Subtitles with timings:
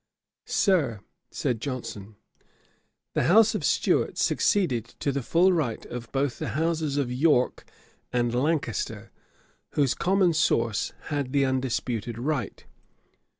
[0.47, 0.99] 'Sir,
[1.29, 2.15] (said Johnson,)
[3.13, 7.65] the house of Stuart succeeded to the full right of both the houses of York
[8.11, 9.11] and Lancaster,
[9.73, 12.65] whose common source had the undisputed right.